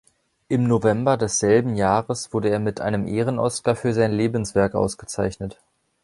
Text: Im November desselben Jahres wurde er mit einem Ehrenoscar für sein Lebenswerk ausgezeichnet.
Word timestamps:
Im 0.47 0.63
November 0.63 1.15
desselben 1.15 1.75
Jahres 1.75 2.33
wurde 2.33 2.49
er 2.49 2.57
mit 2.57 2.81
einem 2.81 3.05
Ehrenoscar 3.07 3.75
für 3.75 3.93
sein 3.93 4.11
Lebenswerk 4.11 4.73
ausgezeichnet. 4.73 5.59